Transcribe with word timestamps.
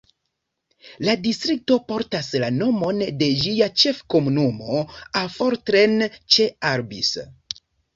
La 1.07 1.13
distrikto 1.25 1.77
portas 1.91 2.31
la 2.45 2.51
nomon 2.57 3.05
de 3.21 3.29
ĝia 3.45 3.71
ĉef-komunumo 3.85 4.83
Affoltern 5.25 6.11
ĉe 6.17 6.55
Albis. 6.77 7.19